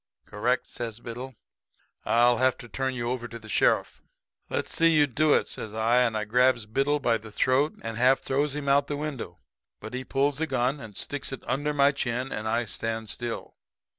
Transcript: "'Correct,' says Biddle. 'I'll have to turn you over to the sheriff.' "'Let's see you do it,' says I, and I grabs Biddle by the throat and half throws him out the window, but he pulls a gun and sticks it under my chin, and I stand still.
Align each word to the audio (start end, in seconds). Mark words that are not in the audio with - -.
"'Correct,' 0.25 0.67
says 0.67 0.99
Biddle. 0.99 1.35
'I'll 2.05 2.39
have 2.39 2.57
to 2.57 2.67
turn 2.67 2.95
you 2.95 3.11
over 3.11 3.27
to 3.27 3.37
the 3.37 3.47
sheriff.' 3.47 4.01
"'Let's 4.49 4.73
see 4.75 4.89
you 4.97 5.05
do 5.05 5.35
it,' 5.35 5.47
says 5.47 5.75
I, 5.75 5.97
and 5.97 6.17
I 6.17 6.25
grabs 6.25 6.65
Biddle 6.65 6.97
by 6.99 7.19
the 7.19 7.31
throat 7.31 7.75
and 7.83 7.97
half 7.97 8.19
throws 8.21 8.55
him 8.55 8.67
out 8.67 8.87
the 8.87 8.97
window, 8.97 9.37
but 9.79 9.93
he 9.93 10.03
pulls 10.03 10.41
a 10.41 10.47
gun 10.47 10.79
and 10.79 10.97
sticks 10.97 11.31
it 11.31 11.43
under 11.45 11.71
my 11.71 11.91
chin, 11.91 12.31
and 12.31 12.47
I 12.47 12.65
stand 12.65 13.09
still. 13.09 13.53